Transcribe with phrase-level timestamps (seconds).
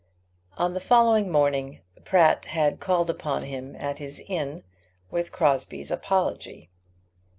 [0.57, 4.63] On the following morning Pratt had called upon him at his inn
[5.11, 6.71] with Crosbie's apology.